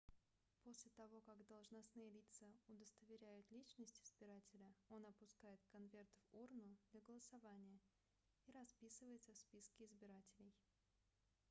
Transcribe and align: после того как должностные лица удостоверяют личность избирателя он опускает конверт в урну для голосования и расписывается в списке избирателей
после 0.63 0.89
того 0.97 1.21
как 1.21 1.45
должностные 1.45 2.09
лица 2.09 2.47
удостоверяют 2.67 3.45
личность 3.51 4.01
избирателя 4.03 4.73
он 4.89 5.05
опускает 5.05 5.63
конверт 5.71 6.09
в 6.31 6.37
урну 6.37 6.75
для 6.91 7.01
голосования 7.01 7.79
и 8.47 8.51
расписывается 8.51 9.31
в 9.31 9.37
списке 9.37 9.83
избирателей 9.85 10.55